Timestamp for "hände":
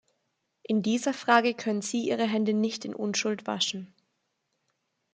2.27-2.53